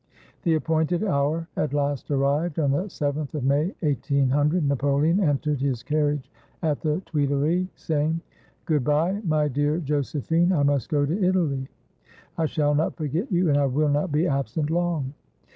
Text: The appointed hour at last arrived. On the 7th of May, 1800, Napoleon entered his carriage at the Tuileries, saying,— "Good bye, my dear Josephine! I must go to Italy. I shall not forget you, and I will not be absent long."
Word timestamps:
The 0.41 0.55
appointed 0.55 1.03
hour 1.03 1.47
at 1.55 1.73
last 1.75 2.09
arrived. 2.09 2.57
On 2.57 2.71
the 2.71 2.85
7th 2.85 3.35
of 3.35 3.43
May, 3.43 3.65
1800, 3.81 4.67
Napoleon 4.67 5.19
entered 5.19 5.61
his 5.61 5.83
carriage 5.83 6.31
at 6.63 6.81
the 6.81 7.01
Tuileries, 7.01 7.67
saying,— 7.75 8.19
"Good 8.65 8.83
bye, 8.83 9.21
my 9.23 9.47
dear 9.47 9.77
Josephine! 9.77 10.53
I 10.53 10.63
must 10.63 10.89
go 10.89 11.05
to 11.05 11.23
Italy. 11.23 11.67
I 12.35 12.47
shall 12.47 12.73
not 12.73 12.95
forget 12.95 13.31
you, 13.31 13.49
and 13.49 13.59
I 13.59 13.67
will 13.67 13.89
not 13.89 14.11
be 14.11 14.25
absent 14.25 14.71
long." 14.71 15.13